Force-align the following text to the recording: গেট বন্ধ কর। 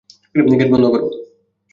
গেট 0.51 0.69
বন্ধ 0.71 0.85
কর। 0.91 1.01